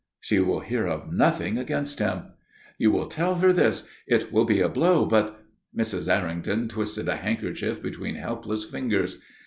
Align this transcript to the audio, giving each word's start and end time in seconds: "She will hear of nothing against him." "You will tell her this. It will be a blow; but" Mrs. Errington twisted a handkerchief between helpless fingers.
"She 0.19 0.39
will 0.39 0.61
hear 0.61 0.87
of 0.87 1.13
nothing 1.13 1.59
against 1.59 1.99
him." 1.99 2.29
"You 2.79 2.89
will 2.89 3.05
tell 3.07 3.35
her 3.35 3.53
this. 3.53 3.87
It 4.07 4.31
will 4.33 4.45
be 4.45 4.59
a 4.59 4.67
blow; 4.67 5.05
but" 5.05 5.45
Mrs. 5.77 6.11
Errington 6.11 6.67
twisted 6.67 7.07
a 7.07 7.17
handkerchief 7.17 7.83
between 7.83 8.15
helpless 8.15 8.65
fingers. 8.65 9.19